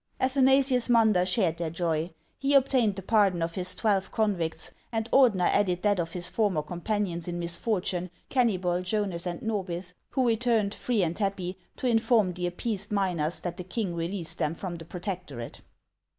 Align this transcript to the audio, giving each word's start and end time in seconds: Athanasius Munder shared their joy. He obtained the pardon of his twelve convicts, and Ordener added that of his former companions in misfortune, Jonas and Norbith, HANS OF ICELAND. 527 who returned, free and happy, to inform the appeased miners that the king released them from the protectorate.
Athanasius 0.19 0.89
Munder 0.89 1.27
shared 1.27 1.57
their 1.57 1.69
joy. 1.69 2.09
He 2.39 2.55
obtained 2.55 2.95
the 2.95 3.03
pardon 3.03 3.43
of 3.43 3.53
his 3.53 3.75
twelve 3.75 4.11
convicts, 4.11 4.71
and 4.91 5.07
Ordener 5.11 5.45
added 5.49 5.83
that 5.83 5.99
of 5.99 6.13
his 6.13 6.27
former 6.27 6.63
companions 6.63 7.27
in 7.27 7.37
misfortune, 7.37 8.09
Jonas 8.27 9.27
and 9.27 9.41
Norbith, 9.43 9.93
HANS 9.93 9.93
OF 9.93 9.93
ICELAND. 9.93 9.93
527 9.93 9.95
who 10.23 10.27
returned, 10.27 10.73
free 10.73 11.03
and 11.03 11.17
happy, 11.19 11.57
to 11.77 11.85
inform 11.85 12.33
the 12.33 12.47
appeased 12.47 12.91
miners 12.91 13.41
that 13.41 13.57
the 13.57 13.63
king 13.63 13.93
released 13.93 14.39
them 14.39 14.55
from 14.55 14.77
the 14.77 14.85
protectorate. 14.85 15.61